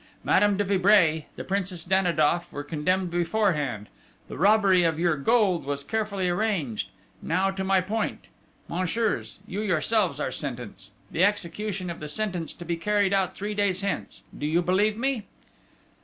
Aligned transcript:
Madame 0.23 0.57
de 0.57 0.63
Vibray, 0.63 1.25
the 1.35 1.43
Princess 1.43 1.83
Danidoff 1.83 2.51
were 2.51 2.63
condemned 2.63 3.11
beforehand; 3.11 3.85
the 4.29 4.35
robbery 4.35 4.81
of 4.81 4.97
your 4.97 5.15
gold 5.15 5.63
was 5.63 5.83
carefully 5.83 6.27
arranged. 6.27 6.87
Now 7.21 7.51
to 7.51 7.63
my 7.63 7.81
point! 7.81 8.25
Messieurs, 8.67 9.37
you 9.45 9.61
yourselves 9.61 10.19
are 10.19 10.31
sentenced: 10.31 10.93
the 11.11 11.23
execution 11.23 11.91
of 11.91 11.99
the 11.99 12.09
sentence 12.09 12.51
to 12.53 12.65
be 12.65 12.77
carried 12.77 13.13
out 13.13 13.35
three 13.35 13.53
days 13.53 13.81
hence. 13.81 14.23
Do 14.35 14.47
you 14.47 14.63
believe 14.63 14.97
me?" 14.97 15.27